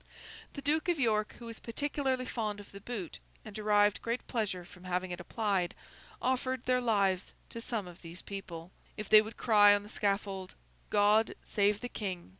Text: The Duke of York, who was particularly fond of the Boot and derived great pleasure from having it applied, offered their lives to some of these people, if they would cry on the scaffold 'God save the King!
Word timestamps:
The 0.53 0.63
Duke 0.63 0.89
of 0.89 0.99
York, 0.99 1.35
who 1.37 1.45
was 1.45 1.59
particularly 1.59 2.25
fond 2.25 2.59
of 2.59 2.71
the 2.71 2.81
Boot 2.81 3.19
and 3.45 3.53
derived 3.53 4.01
great 4.01 4.25
pleasure 4.25 4.65
from 4.65 4.85
having 4.85 5.11
it 5.11 5.19
applied, 5.19 5.75
offered 6.19 6.65
their 6.65 6.81
lives 6.81 7.35
to 7.49 7.61
some 7.61 7.87
of 7.87 8.01
these 8.01 8.23
people, 8.23 8.71
if 8.97 9.07
they 9.07 9.21
would 9.21 9.37
cry 9.37 9.75
on 9.75 9.83
the 9.83 9.89
scaffold 9.89 10.55
'God 10.89 11.35
save 11.43 11.81
the 11.81 11.87
King! 11.89 12.29